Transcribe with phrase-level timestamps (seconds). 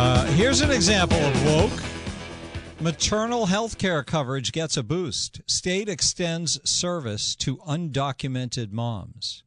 [0.00, 1.82] Uh, here's an example of woke.
[2.80, 5.40] Maternal health care coverage gets a boost.
[5.44, 9.42] State extends service to undocumented moms.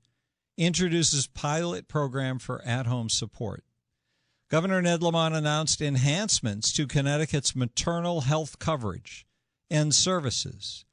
[0.57, 3.63] Introduces pilot program for at home support.
[4.49, 9.25] Governor Ned Lamont announced enhancements to Connecticut's maternal health coverage
[9.69, 10.83] and services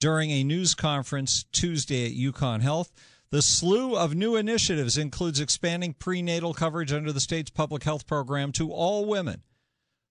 [0.00, 2.90] during a news conference Tuesday at UConn Health.
[3.32, 8.52] The slew of new initiatives includes expanding prenatal coverage under the state's public health program
[8.52, 9.40] to all women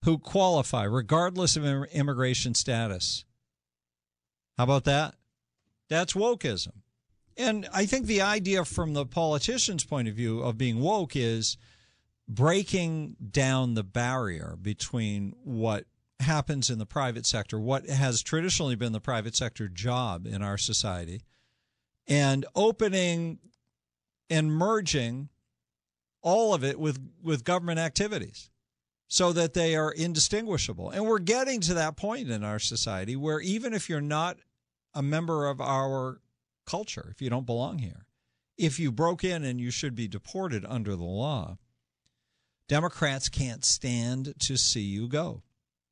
[0.04, 3.24] who qualify, regardless of immigration status.
[4.58, 5.14] How about that?
[5.88, 6.82] That's wokeism.
[7.38, 11.58] And I think the idea from the politician's point of view of being woke is
[12.28, 15.86] breaking down the barrier between what
[16.22, 20.58] happens in the private sector, what has traditionally been the private sector job in our
[20.58, 21.22] society,
[22.08, 23.40] and opening
[24.30, 25.30] and merging
[26.22, 28.50] all of it with, with government activities
[29.08, 30.90] so that they are indistinguishable.
[30.90, 34.38] And we're getting to that point in our society where even if you're not
[34.94, 36.22] a member of our
[36.66, 38.06] culture, if you don't belong here,
[38.58, 41.58] if you broke in and you should be deported under the law,
[42.68, 45.44] Democrats can't stand to see you go.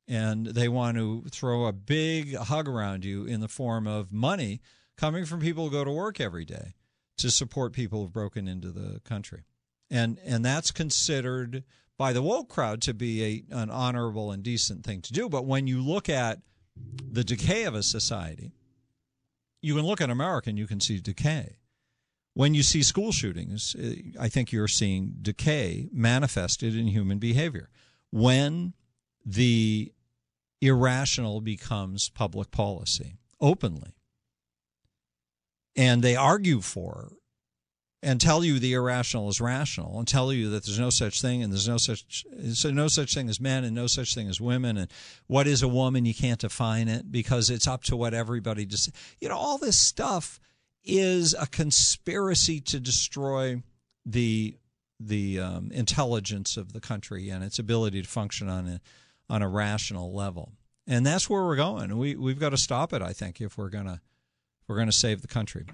[0.08, 4.60] And they want to throw a big hug around you in the form of money
[5.00, 6.74] coming from people who go to work every day
[7.16, 9.44] to support people who've broken into the country.
[9.90, 11.64] And and that's considered
[11.96, 15.28] by the woke crowd to be a, an honorable and decent thing to do.
[15.28, 16.40] But when you look at
[17.10, 18.52] the decay of a society,
[19.62, 21.56] you can look at America and you can see decay.
[22.34, 27.70] When you see school shootings, eh, I think you're seeing decay manifested in human behavior.
[28.12, 28.74] When
[29.26, 29.92] the
[30.60, 33.94] irrational becomes public policy openly,
[35.80, 37.10] and they argue for
[38.02, 41.42] and tell you the irrational is rational and tell you that there's no such thing
[41.42, 44.40] and there's no such so no such thing as men and no such thing as
[44.40, 44.90] women and
[45.26, 46.04] what is a woman?
[46.04, 48.90] You can't define it because it's up to what everybody just
[49.20, 50.38] you know all this stuff
[50.84, 53.62] is a conspiracy to destroy
[54.04, 54.56] the
[54.98, 58.80] the um, intelligence of the country and its ability to function on a
[59.30, 60.52] on a rational level.
[60.86, 61.96] And that's where we're going.
[61.96, 64.00] We we've got to stop it i think if we're going to
[64.70, 65.66] we're going to save the country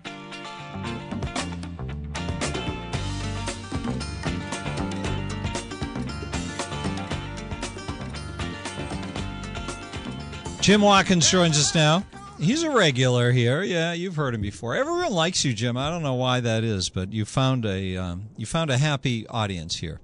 [10.67, 12.05] Jim Watkins joins us now.
[12.41, 13.62] He's a regular here.
[13.62, 14.75] Yeah, you've heard him before.
[14.75, 15.77] Everyone likes you, Jim.
[15.77, 19.28] I don't know why that is, but you found a um, you found a happy
[19.28, 20.01] audience here.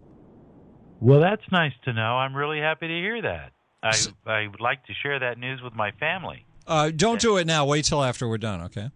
[1.01, 2.17] Well, that's nice to know.
[2.17, 3.51] I'm really happy to hear that.
[3.83, 6.47] I I would like to share that news with my family.
[6.67, 7.65] Uh, don't do it now.
[7.65, 8.91] Wait till after we're done, okay?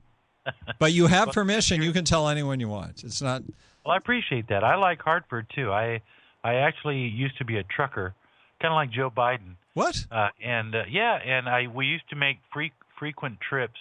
[0.79, 1.83] But you have permission.
[1.83, 3.03] You can tell anyone you want.
[3.03, 3.43] It's not.
[3.85, 4.63] Well, I appreciate that.
[4.63, 5.73] I like Hartford too.
[5.73, 6.03] I
[6.45, 8.15] I actually used to be a trucker,
[8.61, 9.57] kind of like Joe Biden.
[9.75, 10.07] What?
[10.11, 13.81] Uh, and uh, yeah, and I we used to make free, frequent trips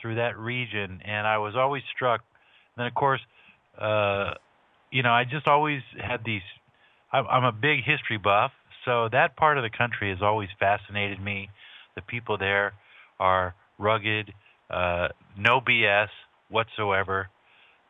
[0.00, 2.20] through that region, and I was always struck.
[2.76, 3.20] And then of course,
[3.78, 4.34] uh,
[4.92, 6.42] you know, I just always had these.
[7.12, 8.52] I'm, I'm a big history buff,
[8.84, 11.50] so that part of the country has always fascinated me.
[11.96, 12.74] The people there
[13.18, 14.32] are rugged,
[14.70, 15.08] uh,
[15.38, 16.08] no BS
[16.48, 17.28] whatsoever,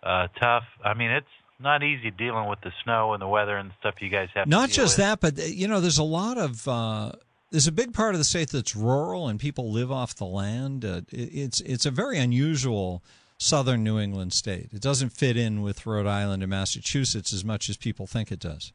[0.02, 0.64] uh, tough.
[0.84, 1.26] I mean, it's
[1.58, 4.46] not easy dealing with the snow and the weather and stuff you guys have.
[4.46, 5.06] Not just with.
[5.06, 7.12] that, but you know, there's a lot of uh,
[7.50, 10.84] there's a big part of the state that's rural and people live off the land.
[10.84, 13.02] Uh, it, it's it's a very unusual
[13.38, 14.70] southern New England state.
[14.72, 18.40] It doesn't fit in with Rhode Island and Massachusetts as much as people think it
[18.40, 18.72] does.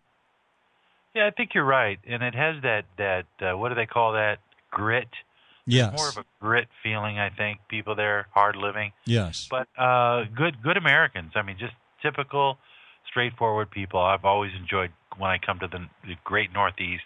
[1.13, 4.13] Yeah, I think you're right, and it has that that uh, what do they call
[4.13, 4.39] that
[4.69, 5.09] grit?
[5.67, 5.95] Yes.
[5.97, 7.59] More of a grit feeling, I think.
[7.69, 9.47] People there hard living, yes.
[9.49, 11.31] but uh, good good Americans.
[11.35, 12.57] I mean, just typical,
[13.07, 13.99] straightforward people.
[13.99, 17.03] I've always enjoyed when I come to the, the great Northeast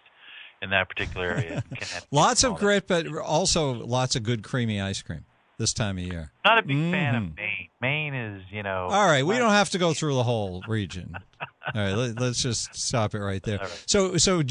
[0.62, 1.64] in that particular area.
[2.12, 2.64] Lots of all that.
[2.64, 5.26] grit, but also lots of good creamy ice cream
[5.58, 6.32] this time of year.
[6.44, 7.18] Not a big fan Mhm.
[7.32, 7.70] of Maine.
[7.82, 8.88] Maine is, you know.
[8.90, 11.18] All right, we don't have to go through the whole region.
[11.74, 13.60] All right, let, us just stop it right there.
[13.88, 14.44] So, so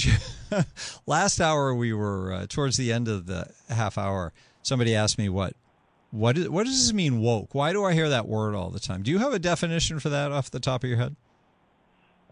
[1.06, 4.32] last hour we were uh, towards the end of the half hour.
[4.62, 5.54] Somebody asked me what
[6.10, 7.54] what is, what does this mean woke?
[7.54, 9.02] Why do I hear that word all the time?
[9.02, 11.16] Do you have a definition for that off the top of your head?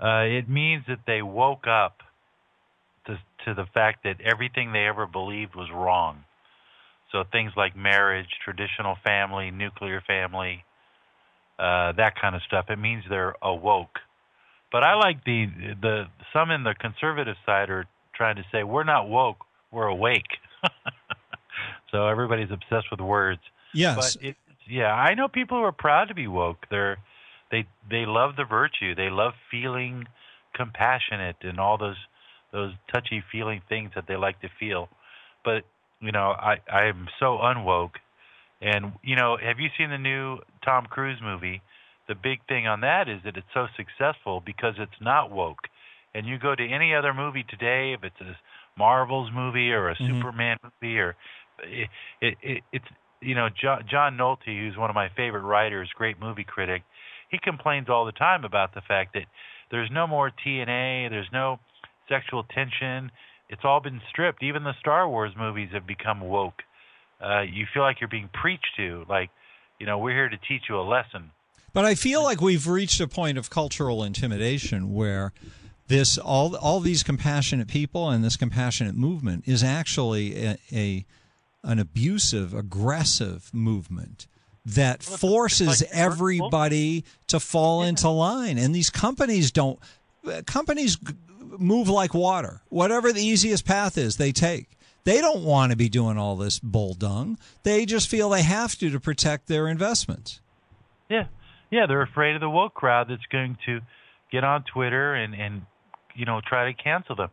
[0.00, 1.98] Uh, it means that they woke up
[3.06, 6.24] to to the fact that everything they ever believed was wrong.
[7.10, 10.64] So things like marriage, traditional family, nuclear family,
[11.58, 12.66] uh, that kind of stuff.
[12.70, 13.98] It means they're awoke.
[14.72, 15.46] But I like the
[15.80, 17.84] the some in the conservative side are
[18.14, 20.38] trying to say we're not woke, we're awake.
[21.90, 23.42] so everybody's obsessed with words.
[23.74, 24.16] Yes.
[24.16, 24.36] But it,
[24.68, 26.66] yeah, I know people who are proud to be woke.
[26.70, 26.98] They're
[27.50, 28.94] they they love the virtue.
[28.94, 30.06] They love feeling
[30.54, 31.96] compassionate and all those
[32.50, 34.88] those touchy feeling things that they like to feel.
[35.44, 35.64] But
[36.00, 37.96] you know, I I am so unwoke.
[38.62, 41.60] And you know, have you seen the new Tom Cruise movie?
[42.12, 45.66] The big thing on that is that it's so successful because it's not woke.
[46.14, 48.36] And you go to any other movie today, if it's a
[48.76, 50.08] Marvel's movie or a Mhm.
[50.08, 51.16] Superman movie, or
[51.62, 51.88] it,
[52.20, 52.84] it, it it's
[53.22, 56.82] you know John, John Nolte, who's one of my favorite writers, great movie critic,
[57.30, 59.24] he complains all the time about the fact that
[59.70, 61.60] there's no more TNA, there's no
[62.10, 63.10] sexual tension.
[63.48, 64.42] It's all been stripped.
[64.42, 66.62] Even the Star Wars movies have become woke.
[67.22, 69.30] Uh, you feel like you're being preached to, like
[69.80, 71.30] you know we're here to teach you a lesson.
[71.72, 75.32] But I feel like we've reached a point of cultural intimidation where
[75.88, 81.06] this all all these compassionate people and this compassionate movement is actually a, a
[81.64, 84.26] an abusive, aggressive movement
[84.64, 88.58] that forces everybody to fall into line.
[88.58, 89.78] And these companies don't
[90.46, 90.98] companies
[91.58, 92.62] move like water.
[92.68, 94.78] Whatever the easiest path is, they take.
[95.04, 97.38] They don't want to be doing all this bull dung.
[97.64, 100.40] They just feel they have to to protect their investments.
[101.08, 101.26] Yeah,
[101.72, 103.80] yeah, they're afraid of the woke crowd that's going to
[104.30, 105.62] get on Twitter and and
[106.14, 107.30] you know try to cancel them.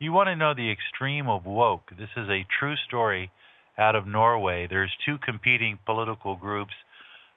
[0.00, 1.92] You want to know the extreme of woke?
[1.96, 3.30] This is a true story
[3.78, 4.66] out of Norway.
[4.66, 6.72] There's two competing political groups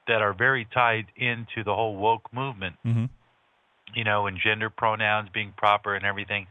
[0.08, 2.78] that are very tied into the whole woke movement.
[2.86, 3.10] Mhm.
[3.94, 6.48] You know, and gender pronouns being proper and everything.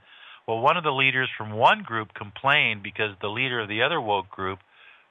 [0.47, 4.01] Well, one of the leaders from one group complained because the leader of the other
[4.01, 4.61] woke group,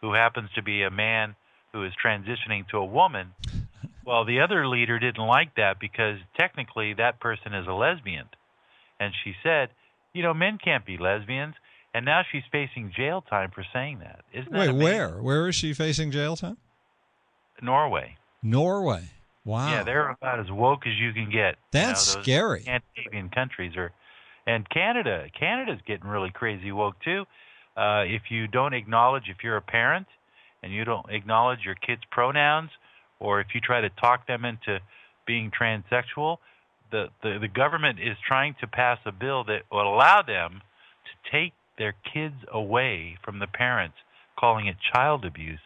[0.01, 1.35] who happens to be a man
[1.71, 3.33] who is transitioning to a woman,
[4.05, 8.25] well, the other leader didn't like that because technically that person is a lesbian.
[8.99, 9.69] And she said,
[10.13, 11.55] you know, men can't be lesbians.
[11.93, 14.21] And now she's facing jail time for saying that.
[14.33, 14.83] Isn't that Wait, amazing?
[14.83, 15.09] where?
[15.21, 16.57] Where is she facing jail time?
[17.61, 18.17] Norway.
[18.41, 19.03] Norway.
[19.45, 19.69] Wow.
[19.69, 21.55] Yeah, they're about as woke as you can get.
[21.71, 22.61] That's you know, scary.
[22.61, 23.91] Scandinavian countries are,
[24.47, 25.25] and Canada.
[25.37, 27.25] Canada's getting really crazy woke too.
[27.75, 30.07] Uh, if you don't acknowledge, if you're a parent,
[30.61, 32.69] and you don't acknowledge your kids' pronouns,
[33.19, 34.79] or if you try to talk them into
[35.25, 36.37] being transsexual,
[36.91, 40.61] the the, the government is trying to pass a bill that will allow them
[41.05, 43.95] to take their kids away from the parents,
[44.37, 45.59] calling it child abuse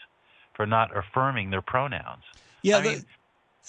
[0.55, 2.23] for not affirming their pronouns.
[2.61, 3.05] yeah, I the- mean,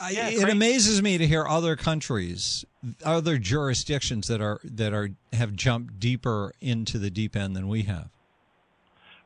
[0.01, 0.51] I- yeah, it crazy.
[0.53, 2.65] amazes me to hear other countries,
[3.05, 7.83] other jurisdictions that are that are have jumped deeper into the deep end than we
[7.83, 8.09] have.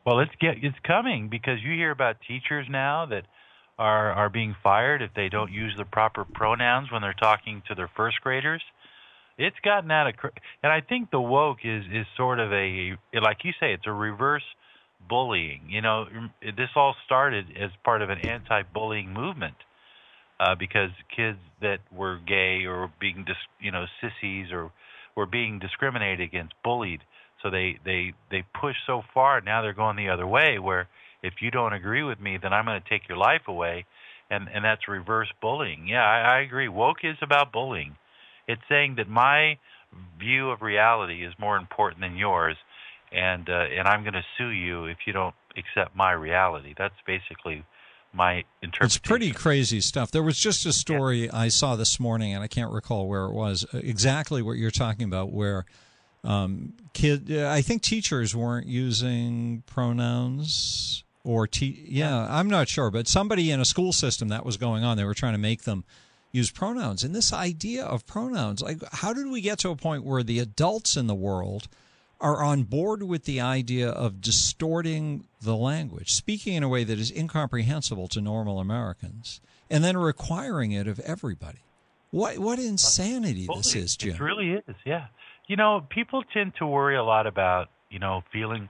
[0.07, 3.25] Well, it's get it's coming because you hear about teachers now that
[3.79, 7.75] are are being fired if they don't use the proper pronouns when they're talking to
[7.75, 8.63] their first graders.
[9.39, 10.15] It's gotten out of,
[10.63, 13.93] and I think the woke is is sort of a like you say, it's a
[13.93, 14.45] reverse
[15.09, 15.63] bullying.
[15.69, 16.07] You know,
[16.43, 19.57] this all started as part of an anti-bullying movement
[20.39, 24.71] uh, because kids that were gay or being dis, you know sissies or
[25.17, 27.01] were being discriminated against, bullied.
[27.43, 29.41] So they they they push so far.
[29.41, 30.89] Now they're going the other way, where
[31.23, 33.87] if you don't agree with me, then I'm going to take your life away,
[34.31, 35.87] and and that's reverse bullying.
[35.89, 36.69] Yeah, I, I agree.
[36.69, 37.97] Woke is about bullying.
[38.49, 39.59] It's saying that my
[40.19, 42.57] view of reality is more important than yours,
[43.13, 46.75] and uh, and I'm going to sue you if you don't accept my reality.
[46.77, 47.65] That's basically
[48.13, 48.85] my interpretation.
[48.87, 50.11] It's pretty crazy stuff.
[50.11, 53.33] There was just a story I saw this morning, and I can't recall where it
[53.33, 53.65] was.
[53.73, 55.65] uh, Exactly what you're talking about, where
[56.25, 62.91] um, kid, uh, I think teachers weren't using pronouns or te- yeah, I'm not sure,
[62.91, 64.97] but somebody in a school system that was going on.
[64.97, 65.85] They were trying to make them
[66.33, 70.05] use pronouns, and this idea of pronouns, like how did we get to a point
[70.05, 71.69] where the adults in the world
[72.21, 76.99] are on board with the idea of distorting the language, speaking in a way that
[76.99, 81.59] is incomprehensible to normal Americans, and then requiring it of everybody?
[82.11, 84.15] What what insanity this is, Jim?
[84.15, 85.07] It really is, yeah.
[85.49, 88.69] You know, people tend to worry a lot about you know feeling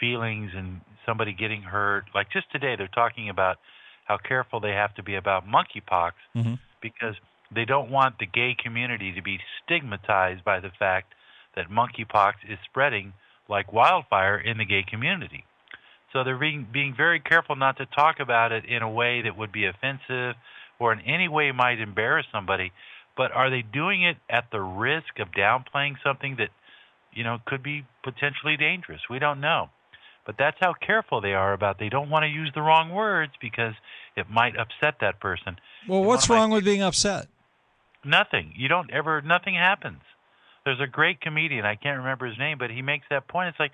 [0.00, 2.04] feelings and somebody getting hurt.
[2.14, 3.58] Like just today, they're talking about
[4.04, 6.58] how careful they have to be about monkeypox Mhm.
[6.80, 7.16] because
[7.50, 11.14] they don't want the gay community to be stigmatized by the fact
[11.54, 13.12] that monkeypox is spreading
[13.48, 15.44] like wildfire in the gay community.
[16.12, 19.36] So they're being being very careful not to talk about it in a way that
[19.36, 20.36] would be offensive
[20.78, 22.72] or in any way might embarrass somebody.
[23.16, 26.50] But are they doing it at the risk of downplaying something that,
[27.12, 29.08] you know, could be potentially dangerous?
[29.08, 29.70] We don't know.
[30.26, 33.32] But that's how careful they are about they don't want to use the wrong words
[33.40, 33.74] because
[34.16, 35.58] it might upset that person.
[35.88, 37.28] Well, And what's of my wrong with being upset?
[38.04, 38.52] Nothing.
[38.56, 39.20] You don't ever.
[39.22, 40.00] Nothing happens.
[40.64, 41.66] There's a great comedian.
[41.66, 43.48] I can't remember his name, but he makes that point.
[43.50, 43.72] It's like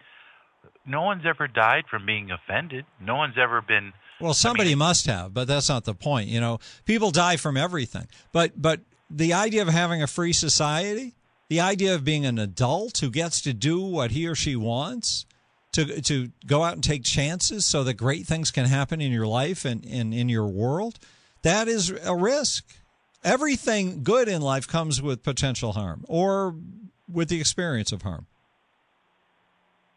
[0.86, 2.84] no one's ever died from being offended.
[3.00, 3.92] No one's ever been.
[4.20, 6.28] Well, somebody must have, but that's not the point.
[6.28, 8.06] You know, people die from everything.
[8.32, 11.14] But but the idea of having a free society,
[11.48, 15.26] the idea of being an adult who gets to do what he or she wants,
[15.72, 19.26] to to go out and take chances so that great things can happen in your
[19.26, 20.98] life and, and in your world,
[21.42, 22.64] that is a risk.
[23.22, 26.54] Everything good in life comes with potential harm or
[27.12, 28.26] with the experience of harm.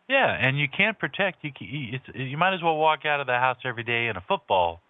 [0.10, 1.44] Yeah, and you can't protect.
[1.44, 4.18] You you- it's, you might as well walk out of the house every day in
[4.18, 4.82] a football,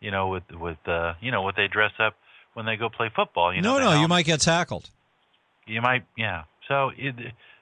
[0.00, 2.14] you know, with with uh, you know what they dress up
[2.54, 3.54] when they go play football.
[3.54, 4.88] You know, no, no, you might get tackled.
[5.66, 6.44] You might, yeah.
[6.68, 7.14] So it,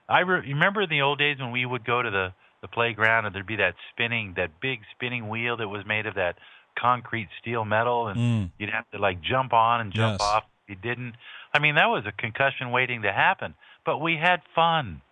[0.08, 3.26] I re- remember in the old days when we would go to the the playground
[3.26, 6.36] and there'd be that spinning, that big spinning wheel that was made of that
[6.78, 8.50] concrete steel metal, and Mm.
[8.58, 10.20] you'd have to like jump on and jump Yes.
[10.20, 10.44] off.
[10.66, 11.16] If you didn't.
[11.52, 13.54] I mean, that was a concussion waiting to happen.
[13.84, 15.02] But we had fun.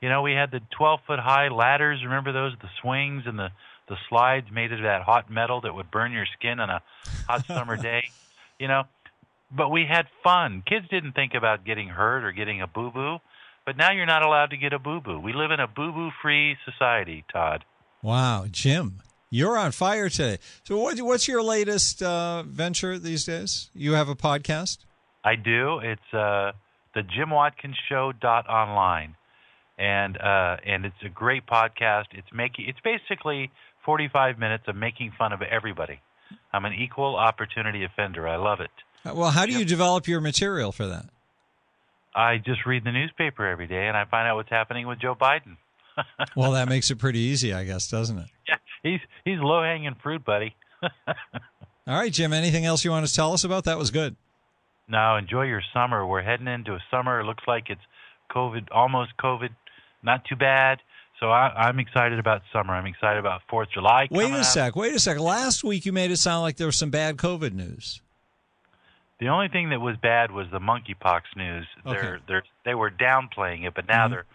[0.00, 2.02] You know, we had the 12 foot high ladders.
[2.02, 2.54] Remember those?
[2.60, 3.50] The swings and the
[3.88, 6.82] the slides made of that hot metal that would burn your skin on a
[7.28, 8.10] hot summer day.
[8.58, 8.84] You know,
[9.50, 10.62] but we had fun.
[10.66, 13.18] Kids didn't think about getting hurt or getting a boo boo.
[13.66, 15.18] But now you're not allowed to get a boo boo.
[15.18, 17.64] We live in a boo boo free society, Todd.
[18.00, 20.38] Wow, Jim, you're on fire today.
[20.62, 23.70] So, what, what's your latest uh, venture these days?
[23.74, 24.78] You have a podcast?
[25.24, 25.80] I do.
[25.82, 26.52] It's uh,
[26.94, 29.16] the Jim Watkins Show dot online,
[29.76, 32.04] and uh, and it's a great podcast.
[32.12, 33.50] It's making it's basically
[33.84, 35.98] 45 minutes of making fun of everybody.
[36.52, 38.28] I'm an equal opportunity offender.
[38.28, 38.70] I love it.
[39.04, 41.06] Uh, Well, how do you develop your material for that?
[42.16, 45.14] I just read the newspaper every day, and I find out what's happening with Joe
[45.14, 45.56] Biden.
[46.36, 48.26] Well, that makes it pretty easy, I guess, doesn't it?
[48.46, 50.54] Yeah, he's he's low hanging fruit, buddy.
[50.82, 51.18] All
[51.86, 53.64] right, Jim, anything else you want to tell us about?
[53.64, 54.14] That was good.
[54.88, 56.06] Now enjoy your summer.
[56.06, 57.20] We're heading into a summer.
[57.20, 57.80] It looks like it's
[58.30, 59.48] COVID, almost COVID,
[60.02, 60.80] not too bad.
[61.18, 62.74] So I, I'm excited about summer.
[62.74, 64.08] I'm excited about Fourth of July.
[64.10, 64.44] Wait a up.
[64.44, 64.76] sec.
[64.76, 65.18] Wait a sec.
[65.18, 68.02] Last week you made it sound like there was some bad COVID news.
[69.18, 71.66] The only thing that was bad was the monkeypox news.
[71.86, 71.98] Okay.
[72.00, 74.10] They're they're they were downplaying it, but now Mhm.
[74.10, 74.26] they're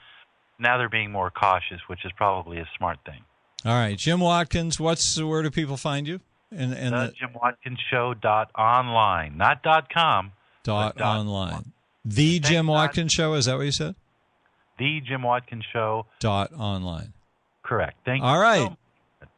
[0.60, 3.22] now they're being more cautious, which is probably a smart thing.
[3.66, 4.80] All right, Jim Watkins.
[4.80, 6.20] What's where do people find you?
[6.52, 10.32] And and the the Jim Watkins Show dot online, not dot com.
[10.64, 11.74] dot dot online.
[12.04, 12.68] The Thanks, Jim.
[12.68, 13.34] Watkins Show.
[13.36, 13.96] Is that what you said?
[14.80, 16.08] The Jim Watkins Show.
[16.20, 17.14] Dot online.
[17.62, 17.98] Correct.
[18.04, 18.42] Thank All you.
[18.42, 18.68] right.
[18.72, 18.78] so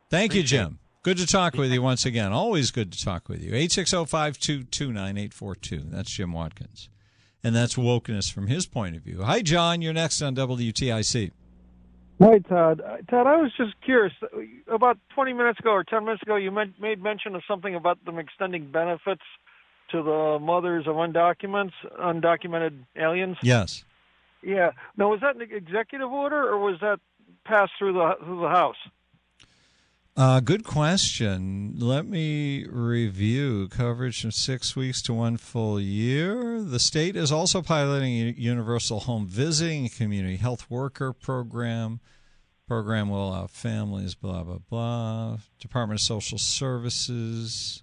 [0.09, 0.79] Thank you, Appreciate Jim.
[1.03, 2.31] Good to talk with you once again.
[2.31, 3.51] Always good to talk with you.
[3.51, 5.91] 860-522-9842.
[5.91, 6.87] That's Jim Watkins.
[7.43, 9.23] And that's wokeness from his point of view.
[9.23, 9.81] Hi, John.
[9.81, 11.31] You're next on WTIC.
[12.21, 12.79] Hi, Todd.
[12.79, 14.13] Uh, Todd, I was just curious.
[14.69, 18.17] About 20 minutes ago or 10 minutes ago, you made mention of something about them
[18.17, 19.23] extending benefits
[19.91, 23.35] to the mothers of undocumented undocumented aliens.
[23.43, 23.83] Yes.
[24.41, 24.71] Yeah.
[24.95, 27.01] Now, was that an executive order or was that
[27.43, 28.77] passed through the through the House?
[30.15, 31.73] Uh, good question.
[31.79, 36.61] Let me review coverage from six weeks to one full year.
[36.61, 41.99] The state is also piloting a universal home visiting, community health worker program.
[42.67, 45.37] Program will allow families, blah, blah, blah.
[45.59, 47.81] Department of Social Services.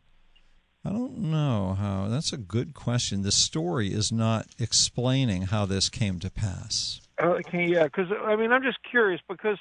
[0.84, 2.06] I don't know how.
[2.08, 3.22] That's a good question.
[3.22, 7.00] The story is not explaining how this came to pass.
[7.20, 9.58] Okay, yeah, because I mean, I'm just curious because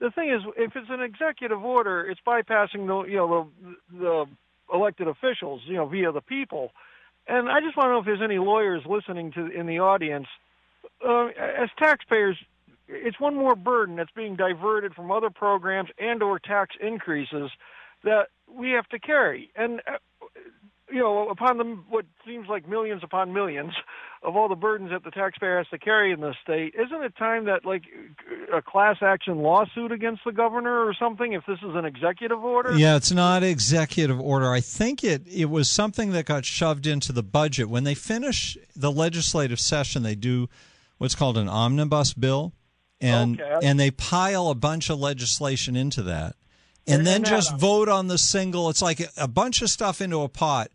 [0.00, 3.50] the thing is, if it's an executive order, it's bypassing the you know
[3.90, 4.26] the the
[4.72, 6.70] elected officials, you know, via the people.
[7.28, 10.26] And I just want to know if there's any lawyers listening to in the audience.
[11.06, 12.36] Uh, as taxpayers,
[12.88, 17.50] it's one more burden that's being diverted from other programs and or tax increases
[18.04, 19.50] that we have to carry.
[19.56, 19.98] And uh,
[20.90, 23.72] you know, upon the what seems like millions upon millions
[24.22, 27.16] of all the burdens that the taxpayer has to carry in this state, isn't it
[27.16, 27.82] time that like
[28.52, 32.72] a class action lawsuit against the governor or something if this is an executive order?
[32.76, 34.52] Yeah, it's not executive order.
[34.52, 37.68] I think it it was something that got shoved into the budget.
[37.68, 40.48] When they finish the legislative session, they do
[40.98, 42.52] what's called an omnibus bill
[43.00, 43.66] and Okay.
[43.66, 46.36] and they pile a bunch of legislation into that.
[46.86, 48.70] And then just vote on the single.
[48.70, 50.70] It's like a bunch of stuff into a pot,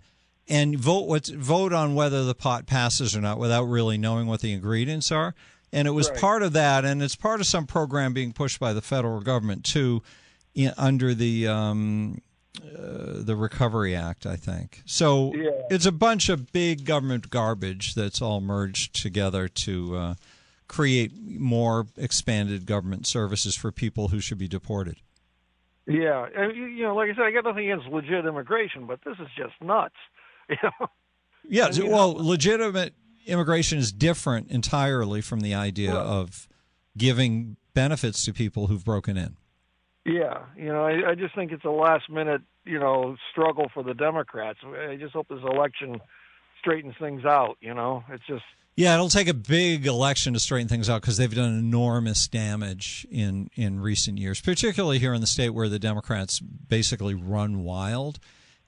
[0.47, 4.41] and vote what vote on whether the pot passes or not without really knowing what
[4.41, 5.33] the ingredients are.
[5.71, 6.19] And it was Right.
[6.19, 9.63] part of that, and it's part of some program being pushed by the federal government
[9.63, 10.03] too,
[10.53, 12.19] in, under the um,
[12.61, 14.81] uh, the Recovery Act, I think.
[14.85, 15.51] So Yeah.
[15.69, 20.15] it's a bunch of big government garbage that's all merged together to uh,
[20.67, 24.97] create more expanded government services for people who should be deported.
[25.87, 29.15] Yeah, and you know, like I said, I got nothing against legit immigration, but this
[29.19, 29.95] is just nuts.
[30.49, 30.87] You know?
[31.47, 32.93] Yeah, And, you well, legitimate
[33.25, 36.49] immigration is different entirely from the idea of
[36.97, 39.37] giving benefits to people who've broken in.
[40.05, 43.83] Yeah, you know, I, I just think it's a last minute, you know, struggle for
[43.83, 44.59] the Democrats.
[44.65, 46.01] I just hope this election
[46.59, 47.57] straightens things out.
[47.61, 48.43] You know, it's just
[48.77, 53.05] Yeah, it'll take a big election to straighten things out because they've done enormous damage
[53.11, 58.19] in in recent years, particularly here in the state where the Democrats basically run wild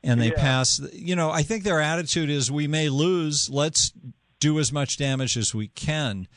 [0.03, 0.33] and they Yeah.
[0.41, 0.81] pass.
[0.93, 3.49] You know, I think their attitude is we may lose.
[3.49, 3.93] Let's
[4.39, 6.27] do as much damage as we can,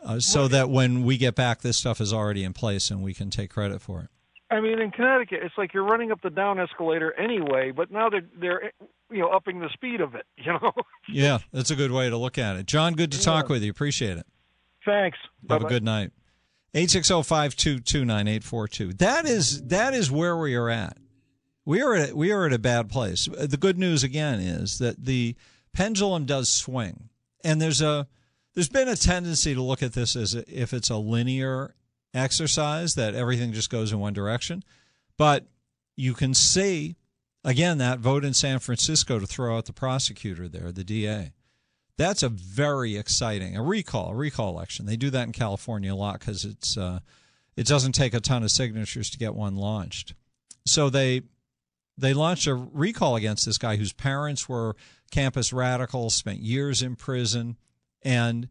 [0.00, 3.14] uh, so that when we get back, this stuff is already in place and we
[3.14, 4.08] can take credit for it.
[4.50, 8.10] I mean, in Connecticut, it's like you're running up the down escalator anyway, but now
[8.10, 8.72] they're they're
[9.14, 10.26] you know upping the speed of it.
[10.44, 10.72] You know.
[11.08, 12.66] Yeah, that's a good way to look at it.
[12.66, 13.70] John, good to talk with you.
[13.70, 14.26] Appreciate it.
[14.84, 15.16] Thanks.
[15.48, 15.68] Have a Bye-bye.
[15.70, 16.10] good night.
[16.74, 18.98] 860-522-9842.
[18.98, 20.98] That is that is where we are at.
[21.64, 23.26] We are at we are at a bad place.
[23.26, 25.36] The good news again is that the
[25.72, 27.08] pendulum does swing.
[27.42, 28.06] And there's a
[28.54, 31.74] there's been a tendency to look at this as if it's a linear
[32.12, 34.62] exercise that everything just goes in one direction.
[35.16, 35.46] But
[35.96, 36.96] you can see
[37.44, 41.32] again that vote in San Francisco to throw out the prosecutor there, the DA.
[41.96, 44.86] That's a very exciting a recall, a recall election.
[44.86, 47.00] They do that in California a lot because it's uh,
[47.56, 50.14] it doesn't take a ton of signatures to get one launched.
[50.66, 51.22] So they
[51.96, 54.74] they launched a recall against this guy whose parents were
[55.10, 57.56] campus radicals, spent years in prison,
[58.02, 58.48] and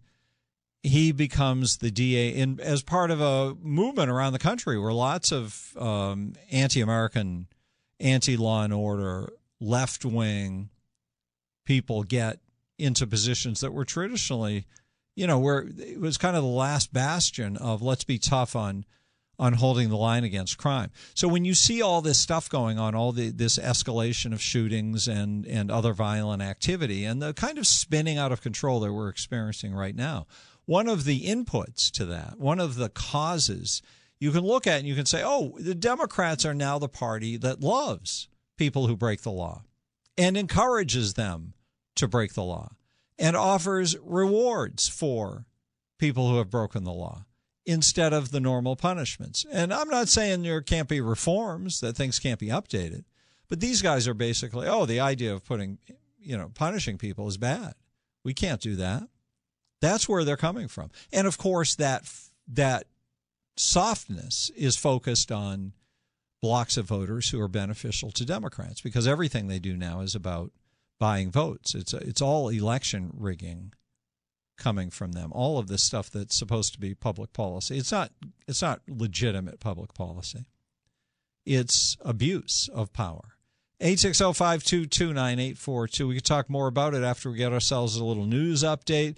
[0.81, 5.31] he becomes the DA in as part of a movement around the country where lots
[5.31, 7.47] of um, anti-American,
[8.03, 10.69] anti-law and order, left-wing
[11.65, 12.39] people get
[12.77, 14.65] into positions that were traditionally,
[15.15, 18.85] you know, where it was kind of the last bastion of let's be tough on
[19.39, 20.91] on holding the line against crime.
[21.15, 25.07] So when you see all this stuff going on, all the this escalation of shootings
[25.07, 29.09] and and other violent activity and the kind of spinning out of control that we're
[29.09, 30.27] experiencing right now,
[30.65, 33.81] one of the inputs to that, one of the causes
[34.23, 37.35] you can look at and you can say, "Oh, the Democrats are now the party
[37.35, 39.63] that loves people who break the law
[40.17, 41.53] and encourages them
[41.95, 42.71] to break the law
[43.19, 45.45] and offers rewards for
[45.97, 47.25] people who have broken the law
[47.65, 49.45] instead of the normal punishments.
[49.51, 53.03] And I'm not saying there can't be reforms, that things can't be updated,
[53.49, 55.79] but these guys are basically, oh, the idea of putting,
[56.17, 57.73] you know, punishing people is bad.
[58.23, 59.03] We can't do that.
[59.81, 60.91] That's where they're coming from.
[61.11, 62.09] And of course that
[62.47, 62.85] that
[63.57, 65.73] softness is focused on
[66.41, 70.51] blocks of voters who are beneficial to Democrats because everything they do now is about
[70.99, 71.73] buying votes.
[71.73, 73.73] It's it's all election rigging
[74.57, 75.31] coming from them.
[75.33, 77.77] All of this stuff that's supposed to be public policy.
[77.77, 78.11] It's not
[78.47, 80.45] it's not legitimate public policy.
[81.45, 83.35] It's abuse of power.
[83.81, 86.07] 860-522-9842.
[86.07, 89.17] We can talk more about it after we get ourselves a little news update.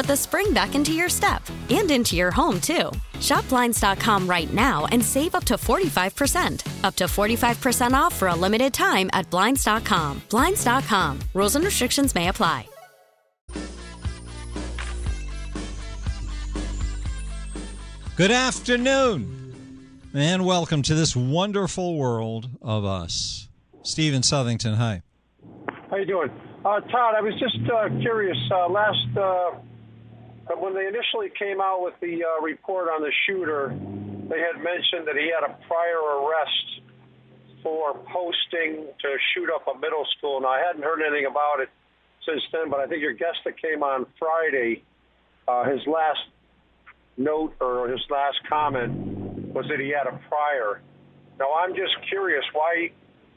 [0.05, 2.91] the spring back into your step and into your home, too.
[3.19, 6.83] Shop Blinds.com right now and save up to 45%.
[6.83, 10.21] Up to 45% off for a limited time at Blinds.com.
[10.29, 11.19] Blinds.com.
[11.33, 12.65] Rules and restrictions may apply.
[18.17, 19.55] Good afternoon,
[20.13, 23.47] and welcome to this wonderful world of us.
[23.83, 25.01] Stephen Southington, hi.
[25.89, 26.29] How you doing,
[26.63, 27.15] uh, Todd?
[27.17, 28.37] I was just uh, curious.
[28.51, 29.17] Uh, last
[30.51, 33.69] uh, when they initially came out with the uh, report on the shooter,
[34.29, 36.81] they had mentioned that he had a prior arrest
[37.63, 40.41] for posting to shoot up a middle school.
[40.41, 41.69] Now I hadn't heard anything about it
[42.25, 44.83] since then, but I think your guest that came on Friday,
[45.47, 46.19] uh, his last
[47.17, 50.81] note or his last comment was that he had a prior.
[51.39, 52.91] Now I'm just curious, why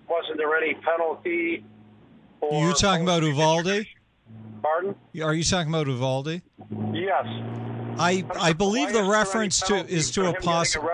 [0.09, 1.65] wasn't there any penalty?
[2.41, 3.87] For you talking about Uvalde?
[4.65, 4.95] Pardon?
[5.23, 6.41] Are you talking about Uvalde?
[6.95, 7.27] Yes.
[7.99, 10.89] I I believe the reference to is to a possible.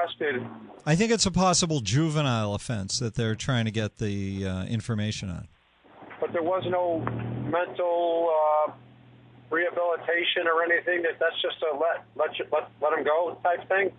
[0.85, 5.31] I think it's a possible juvenile offense that they're trying to get the uh, information
[5.31, 5.47] on.
[6.21, 6.99] But there was no
[7.49, 8.35] mental
[8.67, 8.73] uh,
[9.51, 11.03] rehabilitation or anything.
[11.03, 13.93] That that's just a let let you, let let him go type thing.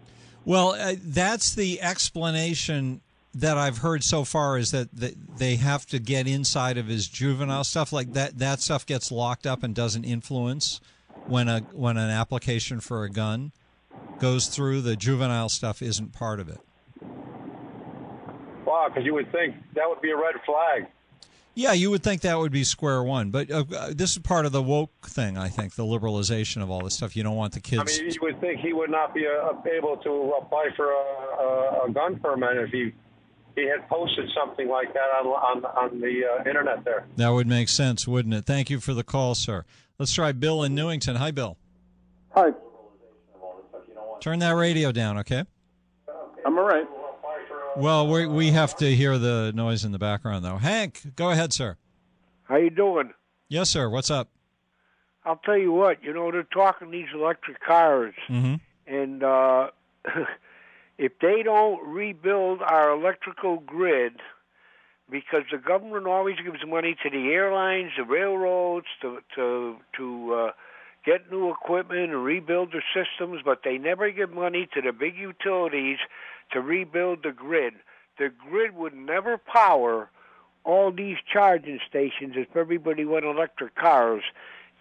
[0.44, 3.00] Well, uh, that's the explanation
[3.34, 7.63] that I've heard so far is that they have to get inside of his juvenile
[7.63, 8.38] stuff like that.
[8.39, 10.82] That stuff gets locked up and doesn't influence
[11.28, 13.52] when a when an application for a gun
[14.20, 14.82] goes through.
[14.82, 16.60] The juvenile stuff isn't part of it.
[18.65, 20.88] Wow, because you would think that would be a red flag.
[21.54, 24.54] Yeah, you would think that would be square one, but uh, this is part of
[24.54, 25.38] the woke thing.
[25.38, 27.15] I think the liberalization of all this stuff.
[27.15, 28.00] You don't want the kids.
[28.00, 30.96] I mean, you would think he would not be uh, able to apply for a,
[30.96, 32.94] a, a gun permit if he
[33.56, 37.06] he had posted something like that on on, on the uh, internet there.
[37.18, 38.46] That would make sense, wouldn't it?
[38.46, 39.66] Thank you for the call, sir.
[39.98, 41.16] Let's try Bill in Newington.
[41.18, 41.58] Hi, Bill.
[42.32, 42.52] Hi.
[44.20, 45.44] Turn that radio down, okay?
[46.46, 46.88] I'm all right.
[47.76, 50.58] Well, we we have to hear the noise in the background, though.
[50.58, 51.78] Hank, go ahead, sir.
[52.44, 53.14] How you doing?
[53.48, 53.90] Yes, sir.
[53.90, 54.30] What's up?
[55.26, 56.04] I'll tell you what.
[56.04, 58.56] You know, they're talking these electric cars, mm-hmm.
[58.94, 59.70] and uh,
[61.02, 64.14] if they don't rebuild our electrical grid,
[65.10, 70.52] because the government always gives money to the airlines, the railroads, to to to uh,
[71.04, 75.18] get new equipment and rebuild their systems, but they never give money to the big
[75.18, 75.98] utilities
[76.52, 77.74] to rebuild the grid.
[78.20, 80.08] The grid would never power
[80.64, 84.22] all these charging stations if everybody went electric cars.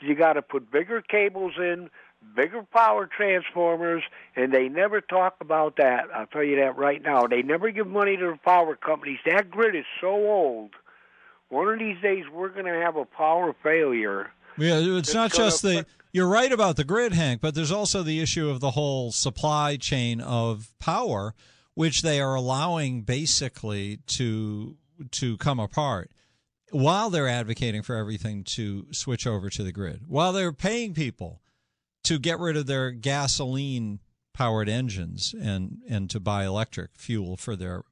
[0.01, 1.89] You got to put bigger cables in,
[2.37, 4.03] bigger power transformers,
[4.37, 6.05] and they never talk about that.
[6.15, 7.27] I'll tell you that right now.
[7.27, 9.19] They never give money to the power companies.
[9.27, 10.71] That grid is so old.
[11.49, 14.31] One of these days, we're going to have a power failure.
[14.57, 15.87] Yeah, it's not just the.
[16.13, 19.77] You're right about the grid, Hank, but there's also the issue of the whole supply
[19.77, 21.35] chain of power,
[21.75, 24.77] which they are allowing basically to
[25.13, 26.11] to come apart
[26.73, 31.41] while they're advocating for everything to switch over to the grid, while they're paying people
[32.05, 34.01] to get rid of their gasoline
[34.33, 37.83] powered engines and and to buy electric fuel for their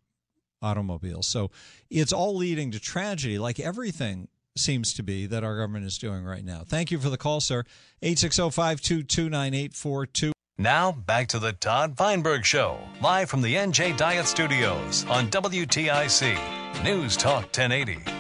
[0.62, 1.26] automobiles.
[1.26, 1.50] So
[1.90, 6.24] it's all leading to tragedy like everything seems to be that our government is doing
[6.24, 6.64] right now.
[6.66, 7.62] Thank you for the call, sir.
[8.02, 10.32] 860-522-9842.
[10.60, 16.82] Now, back to the Todd Feinberg Show, live from the NJ Diet Studios on WTIC
[16.82, 18.17] News Talk 1080.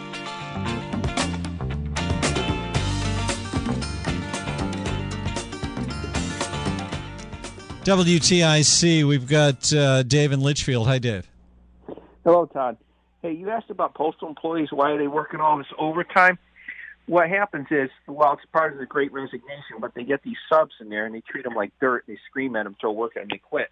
[7.88, 10.86] WTIC, we've got uh, Dave in Litchfield.
[10.86, 11.26] Hi, Dave.
[12.22, 12.76] Hello, Todd.
[13.22, 14.68] Hey, you asked about postal employees.
[14.70, 16.38] Why are they working all this overtime?
[17.08, 20.74] what happens is, well, it's part of the Great Resignation, but they get these subs
[20.78, 22.04] in there and they treat them like dirt.
[22.06, 23.70] And they scream at them, throw work them, they quit.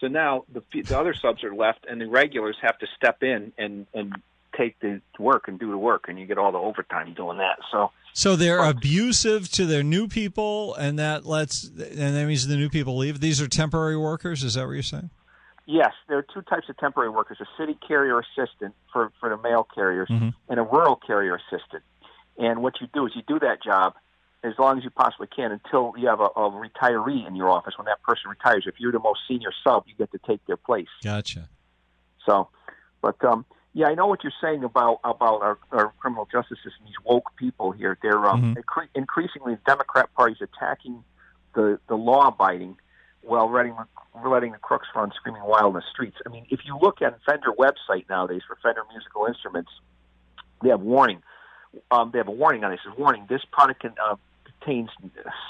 [0.00, 3.52] So now the the other subs are left, and the regulars have to step in
[3.58, 4.14] and and
[4.60, 7.58] take the work and do the work, and you get all the overtime doing that.
[7.72, 12.56] So So they're abusive to their new people, and that lets and that means the
[12.56, 13.20] new people leave.
[13.20, 14.44] These are temporary workers.
[14.44, 15.10] Is that what you're saying?
[15.66, 19.36] Yes, there are two types of temporary workers: a city carrier assistant for for the
[19.38, 20.34] mail carriers, Mhm.
[20.48, 21.82] and a rural carrier assistant.
[22.38, 23.94] And what you do is you do that job
[24.42, 27.74] as long as you possibly can until you have a, a retiree in your office.
[27.76, 30.56] When that person retires, if you're the most senior sub, you get to take their
[30.56, 30.88] place.
[31.04, 31.48] Gotcha.
[32.26, 32.48] So,
[33.02, 36.86] but um, yeah, I know what you're saying about about our, our criminal justice system.
[36.86, 41.04] These woke people here, they're um, incre- increasingly the Democrat Party's attacking
[41.54, 42.76] the the law abiding,
[43.22, 43.76] while letting
[44.26, 46.16] letting the crooks run screaming wild in the streets.
[46.26, 49.70] I mean, if you look at Fender website nowadays for Fender musical instruments,
[50.62, 51.22] they have warning.
[51.92, 52.76] Um, they have a warning on it.
[52.76, 54.90] It says, "Warning: This product can, uh, contains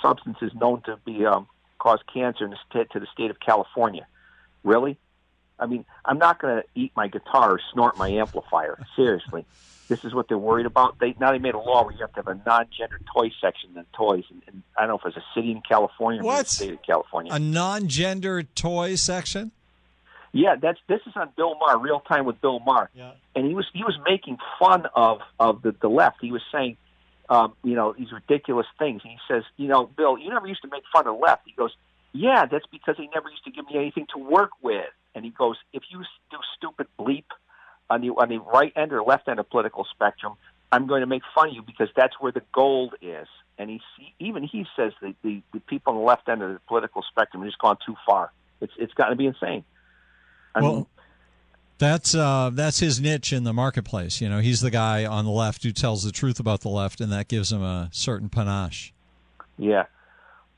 [0.03, 1.47] substances known to be um,
[1.79, 4.07] cause cancer in the state, to the state of California."
[4.63, 4.99] Really?
[5.61, 8.79] I mean, I'm not going to eat my guitar or snort my amplifier.
[8.96, 9.44] Seriously,
[9.88, 10.99] this is what they're worried about.
[10.99, 13.70] They now they made a law where you have to have a non-gender toy section
[13.77, 16.46] in toys, and, and I don't know if it's a city in California or What?
[16.46, 17.33] the state of California.
[17.33, 19.53] A non-gender toy section.
[20.33, 23.12] Yeah, that's this is on Bill Maher, real time with Bill Maher, Yeah.
[23.35, 26.18] and he was he was making fun of of the the left.
[26.20, 26.77] He was saying,
[27.29, 29.03] um, you know, these ridiculous things.
[29.03, 31.42] He says, you know, Bill, you never used to make fun of the left.
[31.46, 31.73] He goes,
[32.12, 34.87] yeah, that's because he never used to give me anything to work with.
[35.14, 37.25] And he goes, if you do stupid bleep
[37.88, 40.35] on the on the right end or left end of political spectrum,
[40.73, 43.27] I'm going to make fun of you because that's where the gold is.
[43.59, 43.81] And he
[44.18, 47.42] even he says that the the people on the left end of the political spectrum
[47.42, 48.33] have just gone too far.
[48.61, 49.64] It's it's gotten to be insane.
[50.55, 50.87] I well, mean,
[51.79, 54.20] that's uh, that's his niche in the marketplace.
[54.20, 57.01] You know, he's the guy on the left who tells the truth about the left,
[57.01, 58.92] and that gives him a certain panache.
[59.59, 59.87] Yeah,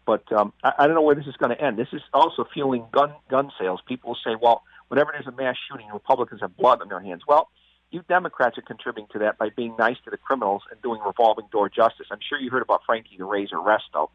[0.07, 1.79] but um, I, I don't know where this is going to end.
[1.79, 3.81] This is also fueling gun gun sales.
[3.87, 7.23] People will say, well, whenever there's a mass shooting, Republicans have blood on their hands.
[7.27, 7.49] Well,
[7.91, 11.47] you Democrats are contributing to that by being nice to the criminals and doing revolving
[11.53, 12.07] door justice.
[12.11, 14.09] I'm sure you heard about Frankie the Razor Resto.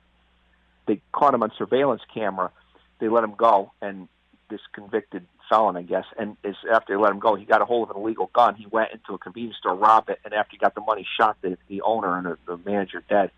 [0.88, 2.52] They caught him on surveillance camera.
[3.00, 4.08] They let him go, and
[4.50, 7.66] this convicted felon, I guess, and is after they let him go, he got a
[7.66, 8.56] hold of an illegal gun.
[8.56, 11.38] He went into a convenience store, robbed it, and after he got the money, shot
[11.42, 13.32] the, the owner and the, the manager dead.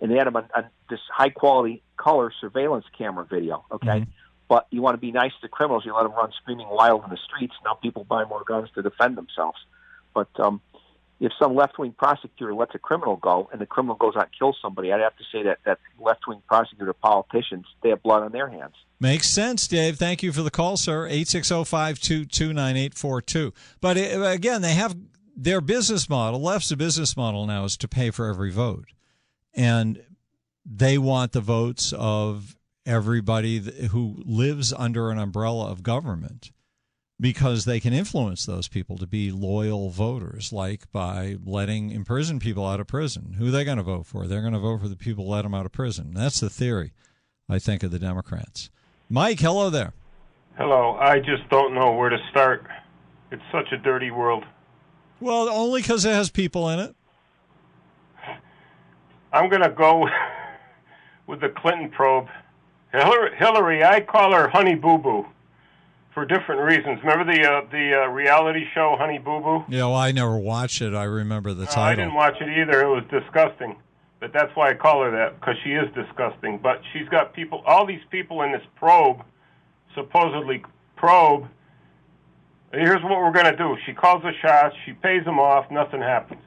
[0.00, 3.64] And they had him on, on this high quality color surveillance camera video.
[3.72, 4.06] Okay,
[4.48, 7.10] but you want to be nice to criminals, you let them run screaming wild in
[7.10, 7.54] the streets.
[7.64, 9.58] Now people buy more guns to defend themselves.
[10.14, 10.60] But um,
[11.20, 14.32] if some left wing prosecutor lets a criminal go and the criminal goes out and
[14.38, 18.22] kills somebody, I'd have to say that that left wing prosecutor politicians they have blood
[18.22, 18.74] on their hands.
[19.00, 19.98] Makes sense, Dave.
[19.98, 21.08] Thank you for the call, sir.
[21.08, 23.52] 860-522-9842.
[23.80, 24.96] But uh, again, they have
[25.36, 26.40] their business model.
[26.40, 28.86] Left's business model now is to pay for every vote.
[29.56, 30.02] And
[30.64, 33.58] they want the votes of everybody
[33.90, 36.52] who lives under an umbrella of government
[37.18, 42.66] because they can influence those people to be loyal voters, like by letting imprisoned people
[42.66, 43.34] out of prison.
[43.38, 44.26] Who are they going to vote for?
[44.26, 46.12] They're going to vote for the people who let them out of prison.
[46.12, 46.92] That's the theory,
[47.48, 48.70] I think, of the Democrats.
[49.08, 49.94] Mike, hello there.
[50.58, 50.96] Hello.
[51.00, 52.66] I just don't know where to start.
[53.30, 54.44] It's such a dirty world.
[55.20, 56.94] Well, only because it has people in it.
[59.32, 60.08] I'm going to go
[61.26, 62.28] with the Clinton probe.
[62.92, 65.26] Hillary, Hillary, I call her Honey Boo Boo
[66.14, 66.98] for different reasons.
[67.04, 69.64] Remember the uh, the uh, reality show Honey Boo Boo?
[69.68, 70.94] You know, I never watched it.
[70.94, 72.82] I remember the No, I didn't watch it either.
[72.82, 73.76] It was disgusting.
[74.18, 76.58] But that's why I call her that because she is disgusting.
[76.58, 79.22] But she's got people, all these people in this probe,
[79.94, 80.64] supposedly
[80.96, 81.48] probe.
[82.72, 83.76] Here's what we're going to do.
[83.84, 84.74] She calls the shots.
[84.86, 85.70] She pays them off.
[85.70, 86.40] Nothing happens.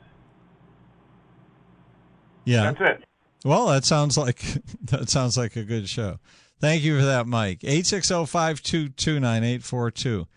[2.45, 2.71] Yeah.
[2.71, 3.03] That's it.
[3.45, 4.39] Well, that sounds like
[4.83, 6.19] that sounds like a good show.
[6.59, 7.61] Thank you for that, Mike.
[7.61, 10.27] 860-522-9842.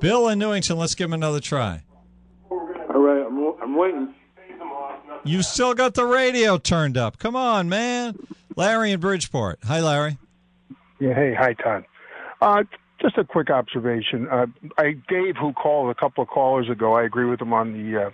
[0.00, 1.82] Bill in Newington, let's give him another try.
[2.50, 4.14] All right, I'm, I'm waiting.
[5.24, 7.18] You still got the radio turned up.
[7.18, 8.16] Come on, man.
[8.56, 9.58] Larry in Bridgeport.
[9.64, 10.16] Hi, Larry.
[11.00, 11.84] Yeah, hey, hi, Todd.
[12.40, 12.64] Uh,
[13.00, 14.26] just a quick observation.
[14.28, 14.46] Uh,
[14.78, 18.06] I Dave, who called a couple of callers ago, I agree with him on the
[18.06, 18.10] uh,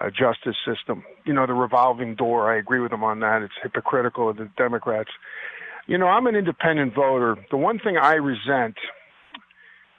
[0.00, 1.04] uh, justice system.
[1.24, 2.52] You know, the revolving door.
[2.52, 3.42] I agree with him on that.
[3.42, 5.10] It's hypocritical of the Democrats.
[5.86, 7.36] You know, I'm an independent voter.
[7.50, 8.76] The one thing I resent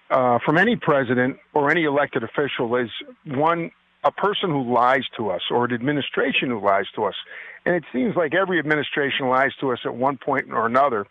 [0.10, 2.89] uh, from any president or any elected official is
[3.25, 3.71] one
[4.03, 7.15] a person who lies to us or an administration who lies to us.
[7.65, 11.07] And it seems like every administration lies to us at one point or another.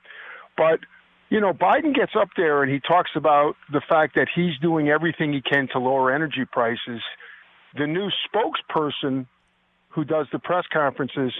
[0.57, 0.81] But
[1.29, 4.88] you know, Biden gets up there and he talks about the fact that he's doing
[4.88, 7.03] everything he can to lower energy prices.
[7.77, 9.27] The new spokesperson
[9.89, 11.33] who does the press conferences,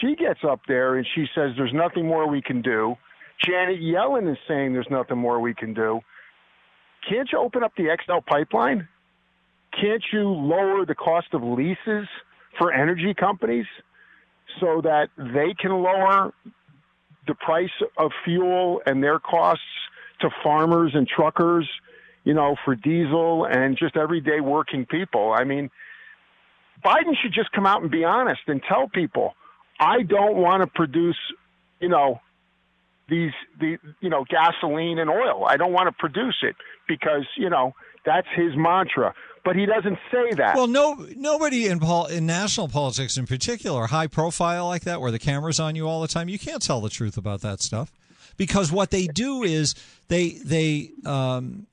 [0.00, 2.96] she gets up there and she says there's nothing more we can do.
[3.44, 6.00] Janet Yellen is saying there's nothing more we can do.
[7.08, 8.88] Can't you open up the XL pipeline?
[9.78, 12.06] Can't you lower the cost of leases
[12.58, 13.66] for energy companies
[14.60, 16.32] so that they can lower
[17.26, 19.64] the price of fuel and their costs
[20.20, 21.68] to farmers and truckers,
[22.24, 25.32] you know, for diesel and just everyday working people?
[25.36, 25.70] I mean,
[26.84, 29.34] Biden should just come out and be honest and tell people,
[29.78, 31.18] I don't want to produce,
[31.80, 32.20] you know,
[33.08, 35.44] these the you know gasoline and oil.
[35.46, 36.56] I don't want to produce it
[36.88, 39.14] because you know that's his mantra.
[39.44, 40.56] But he doesn't say that.
[40.56, 45.10] Well, no, nobody in pol- in national politics, in particular, high profile like that, where
[45.10, 47.92] the camera's on you all the time, you can't tell the truth about that stuff,
[48.38, 49.74] because what they do is
[50.08, 51.66] they they um,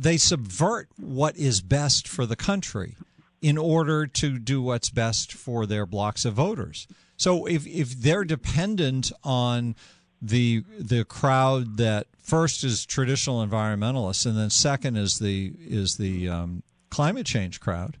[0.00, 2.96] they subvert what is best for the country
[3.42, 6.86] in order to do what's best for their blocks of voters.
[7.16, 9.76] So if if they're dependent on
[10.20, 16.28] the the crowd that first is traditional environmentalists and then second is the is the
[16.28, 17.98] um, climate change crowd,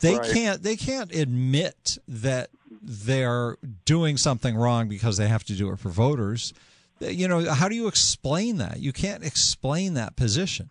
[0.00, 0.32] they Right.
[0.32, 2.50] can't they can't admit that
[2.82, 6.52] they're doing something wrong because they have to do it for voters.
[7.00, 8.78] You know, how do you explain that?
[8.80, 10.70] You can't explain that position.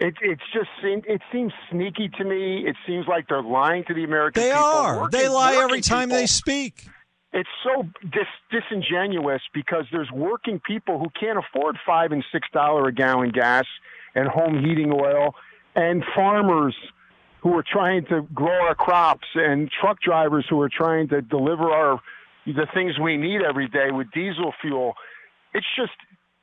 [0.00, 2.66] It it's just seemed it seems sneaky to me.
[2.66, 4.56] It seems like they're lying to the American people.
[4.58, 4.70] They people.
[4.80, 5.00] are.
[5.02, 6.86] Working- They lie every time they speak.
[7.32, 12.86] It's so dis- disingenuous because there's working people who can't afford five and six dollar
[12.88, 13.64] a gallon gas
[14.14, 15.34] and home heating oil,
[15.74, 16.76] and farmers
[17.42, 21.70] who are trying to grow our crops, and truck drivers who are trying to deliver
[21.70, 22.00] our
[22.46, 24.94] the things we need every day with diesel fuel.
[25.54, 25.92] It's just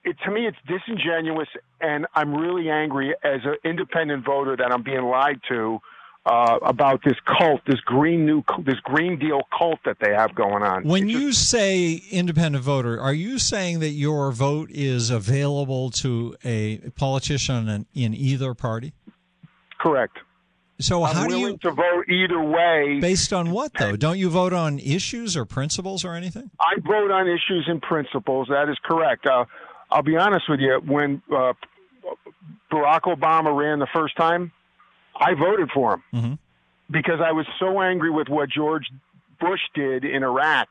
[0.03, 1.47] it to me it's disingenuous
[1.79, 5.79] and I'm really angry as an independent voter that I'm being lied to
[6.25, 10.61] uh, about this cult, this green new this green deal cult that they have going
[10.61, 10.83] on.
[10.83, 16.77] When you say independent voter, are you saying that your vote is available to a
[16.95, 18.93] politician in, in either party?
[19.79, 20.17] Correct.
[20.79, 22.99] So I'm how do you to vote either way?
[22.99, 23.95] based on what though?
[23.95, 26.51] Don't you vote on issues or principles or anything?
[26.59, 28.47] I vote on issues and principles.
[28.49, 29.25] That is correct.
[29.25, 29.45] Uh,
[29.91, 30.82] I'll be honest with you.
[30.86, 31.54] When uh,
[32.71, 34.51] Barack Obama ran the first time,
[35.19, 36.34] I voted for him Mm-hmm.
[36.89, 38.89] because I was so angry with what George
[39.39, 40.69] Bush did in Iraq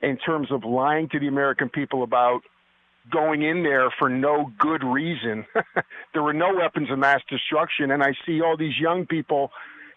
[0.00, 2.40] in terms of lying to the American people about
[3.10, 5.44] going in there for no good reason.
[6.12, 9.50] there were no weapons of mass destruction, and I see all these young people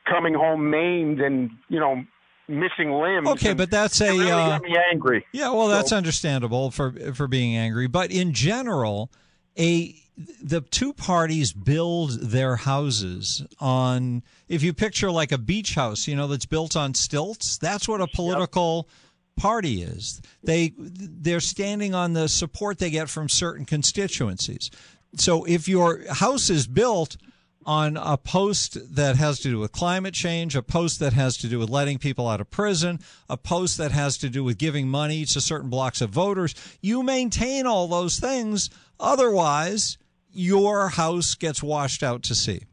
[0.05, 2.03] coming home maimed and you know
[2.47, 3.27] missing limbs.
[3.29, 5.25] Okay, but that's a really uh, me angry.
[5.31, 9.11] Yeah, well, that's So- understandable for for being angry, but in general,
[9.57, 9.95] a
[10.41, 16.15] the two parties build their houses on if you picture like a beach house, you
[16.15, 18.87] know, that's built on stilts, that's what a political
[19.35, 20.21] party is.
[20.43, 24.69] They they're standing on the support they get from certain constituencies.
[25.15, 27.17] So if your house is built
[27.65, 31.47] on a post that has to do with climate change, a post that has to
[31.47, 32.99] do with letting people out of prison,
[33.29, 36.55] a post that has to do with giving money to certain blocks of voters.
[36.81, 38.69] You maintain all those things.
[38.99, 39.97] Otherwise,
[40.31, 42.63] your house gets washed out to sea.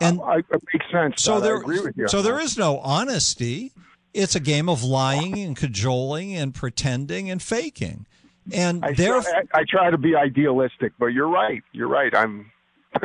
[0.00, 1.22] And I, it makes sense.
[1.22, 2.08] so there, I agree with you.
[2.08, 3.72] so there is no honesty.
[4.14, 8.06] It's a game of lying and cajoling and pretending and faking.
[8.52, 11.62] And I, there, try, I, I try to be idealistic, but you're right.
[11.72, 12.14] You're right.
[12.14, 12.50] I'm,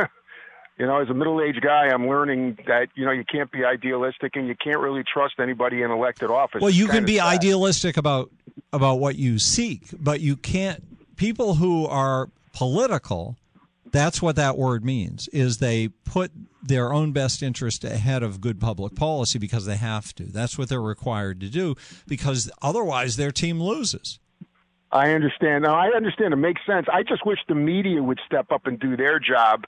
[0.77, 4.35] you know, as a middle-aged guy, I'm learning that you know you can't be idealistic
[4.35, 6.61] and you can't really trust anybody in elected office.
[6.61, 7.27] Well, you can be sad.
[7.27, 8.31] idealistic about
[8.71, 10.83] about what you seek, but you can't.
[11.15, 13.37] People who are political,
[13.91, 15.27] that's what that word means.
[15.27, 16.31] Is they put
[16.63, 20.23] their own best interest ahead of good public policy because they have to.
[20.23, 21.75] That's what they're required to do
[22.07, 24.17] because otherwise their team loses.
[24.91, 25.63] I understand.
[25.63, 26.33] Now, I understand.
[26.33, 26.87] It makes sense.
[26.91, 29.65] I just wish the media would step up and do their job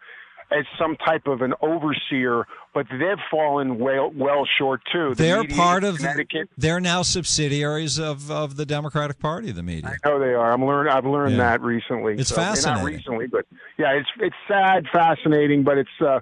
[0.52, 5.10] as some type of an overseer, but they've fallen well well short too.
[5.16, 5.98] The They're part of.
[5.98, 6.50] Connecticut.
[6.58, 9.52] They're now subsidiaries of, of the Democratic Party.
[9.52, 9.98] The media.
[10.04, 10.52] I know they are.
[10.52, 10.88] I'm learn.
[10.88, 11.38] I've learned Yeah.
[11.58, 12.16] that recently.
[12.18, 12.86] It's So- eh, Not fascinating.
[12.98, 13.46] recently, but
[13.78, 16.20] yeah, it's it's sad, fascinating, but it's uh,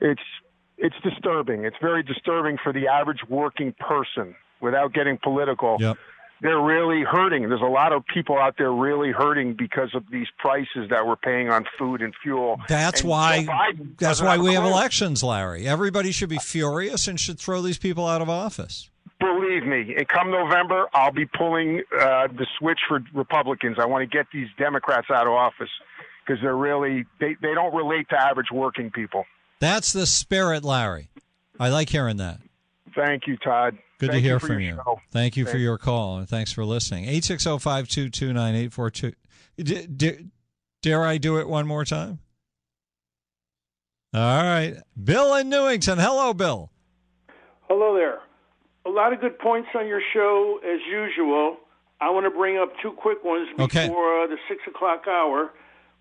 [0.00, 0.20] it's
[0.78, 1.64] it's disturbing.
[1.64, 4.34] It's very disturbing for the average working person.
[4.60, 5.98] Without getting political, Yep.
[6.40, 7.48] They're really hurting.
[7.48, 11.16] There's a lot of people out there really hurting because of these prices that we're
[11.16, 12.60] paying on food and fuel.
[12.68, 13.46] That's And why.
[13.98, 15.66] That's why we have elections, Larry.
[15.66, 18.90] Everybody should be furious and should throw these people out of office.
[19.18, 23.78] Believe me, and come November, I'll be pulling uh, the switch for Republicans.
[23.80, 25.70] I want to get these Democrats out of office
[26.26, 29.24] because they're really they, they don't relate to average working people.
[29.58, 31.08] That's the spirit, Larry.
[31.58, 32.40] I like hearing that.
[32.94, 33.78] Thank you, Todd.
[33.98, 34.74] Good Thank to hear for from you.
[34.76, 35.00] show.
[35.10, 37.06] Thank you for your call and thanks for listening.
[37.06, 39.14] 860-522-9842.
[39.58, 40.26] D- d-
[40.82, 42.18] dare I do it one more time?
[44.14, 44.76] All right.
[45.02, 45.98] Bill in Newington.
[45.98, 46.70] Hello, Bill.
[47.68, 48.20] Hello there.
[48.86, 51.56] A lot of good points on your show as usual.
[52.00, 53.86] I want to bring up two quick ones before Okay.
[53.88, 55.50] uh, the six o'clock hour.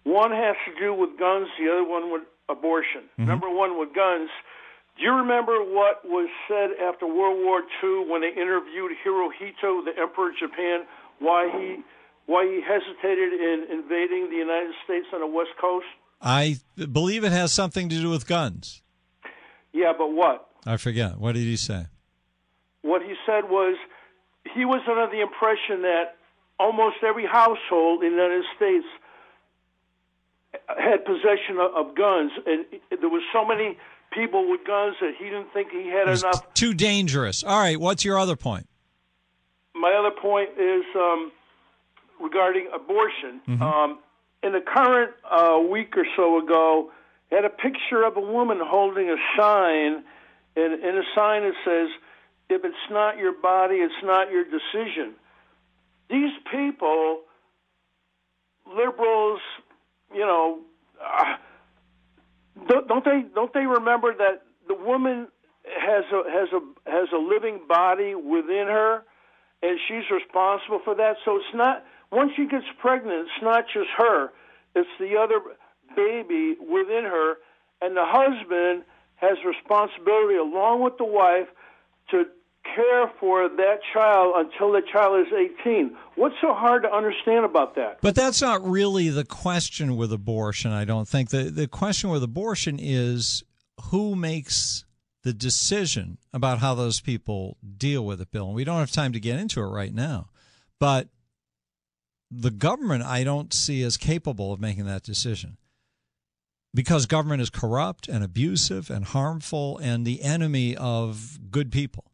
[0.03, 1.47] One has to do with guns.
[1.59, 3.01] The other one with abortion.
[3.17, 3.25] Mm-hmm.
[3.25, 4.29] Number one with guns.
[4.97, 9.91] Do you remember what was said after World War II when they interviewed Hirohito, the
[9.99, 10.85] Emperor of Japan,
[11.19, 11.83] why he
[12.27, 15.85] why he hesitated in invading the United States on the West Coast?
[16.21, 16.57] I
[16.91, 18.81] believe it has something to do with guns.
[19.73, 20.47] Yeah, but what?
[20.65, 21.19] I forget.
[21.19, 21.85] What did he say?
[22.81, 23.77] What he said was
[24.55, 26.15] he was under the impression that
[26.59, 28.85] almost every household in the United States
[30.69, 33.77] had possession of, guns, and there was so many
[34.15, 36.53] people with guns that he didn't think he had enough.
[36.53, 37.43] too dangerous.
[37.43, 37.79] All right.
[37.79, 38.67] What's your other point?
[39.75, 41.31] My other point is um,
[42.19, 43.41] regarding abortion.
[43.47, 43.61] Mm-hmm.
[43.61, 43.99] Um,
[44.41, 46.91] in the current uh, week or so ago,
[47.31, 50.03] had a picture of a woman holding a sign,
[50.55, 51.89] and in a sign it says,
[52.49, 55.15] "If it's not your body, it's not your decision."
[56.09, 57.21] These people,
[58.67, 59.39] liberals,
[60.13, 60.59] you know,
[61.03, 61.35] uh,
[62.67, 65.27] don't, don't they don't they remember that the woman
[65.65, 69.03] has a has a has a living body within her,
[69.61, 71.17] and she's responsible for that.
[71.25, 74.31] So it's not once she gets pregnant, it's not just her;
[74.75, 75.39] it's the other
[75.95, 77.35] baby within her,
[77.81, 78.83] and the husband
[79.15, 81.47] has responsibility along with the wife
[82.11, 82.25] to
[82.73, 85.95] care for that child until the child is 18.
[86.15, 87.99] What's so hard to understand about that?
[88.01, 91.29] But that's not really the question with abortion, I don't think.
[91.29, 93.43] The the question with abortion is
[93.91, 94.85] who makes
[95.23, 98.47] the decision about how those people deal with it, Bill.
[98.47, 100.29] And we don't have time to get into it right now.
[100.79, 101.09] But
[102.29, 105.57] the government I don't see as capable of making that decision.
[106.73, 112.11] Because government is corrupt and abusive and harmful and the enemy of good people.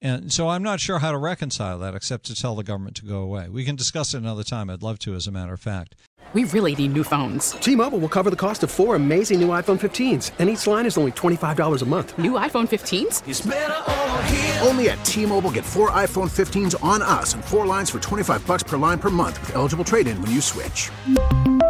[0.00, 3.04] And so I'm not sure how to reconcile that except to tell the government to
[3.04, 3.48] go away.
[3.48, 4.70] We can discuss it another time.
[4.70, 5.96] I'd love to, as a matter of fact.
[6.34, 7.52] We really need new phones.
[7.52, 10.98] T-Mobile will cover the cost of four amazing new iPhone 15s, and each line is
[10.98, 12.18] only $25 a month.
[12.18, 14.66] New iPhone 15s?
[14.66, 18.62] Only at T-Mobile, get four iPhone 15s on us and four lines for 25 bucks
[18.62, 20.90] per line per month with eligible trade-in when you switch.